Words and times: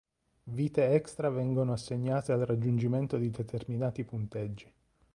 Vite 0.45 0.93
extra 0.95 1.29
vengono 1.29 1.73
assegnate 1.73 2.31
al 2.31 2.39
raggiungimento 2.47 3.17
di 3.17 3.29
determinati 3.29 4.03
punteggi. 4.03 4.67